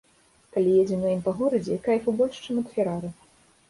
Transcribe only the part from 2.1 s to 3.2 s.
больш, чым ад ферары.